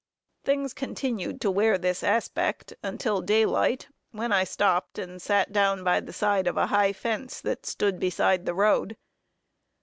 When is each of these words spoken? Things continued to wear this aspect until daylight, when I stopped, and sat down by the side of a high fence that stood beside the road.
Things 0.43 0.73
continued 0.73 1.39
to 1.41 1.51
wear 1.51 1.77
this 1.77 2.01
aspect 2.03 2.73
until 2.81 3.21
daylight, 3.21 3.87
when 4.09 4.31
I 4.31 4.45
stopped, 4.45 4.97
and 4.97 5.21
sat 5.21 5.51
down 5.51 5.83
by 5.83 5.99
the 5.99 6.11
side 6.11 6.47
of 6.47 6.57
a 6.57 6.65
high 6.73 6.91
fence 6.91 7.39
that 7.41 7.67
stood 7.67 7.99
beside 7.99 8.47
the 8.47 8.55
road. 8.55 8.97